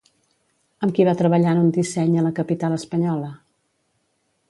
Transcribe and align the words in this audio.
Amb 0.87 0.95
qui 0.99 1.05
va 1.09 1.13
treballar 1.19 1.53
en 1.57 1.61
un 1.65 1.69
disseny 1.77 2.17
a 2.17 2.25
la 2.31 2.35
capital 2.43 2.77
espanyola? 2.81 3.33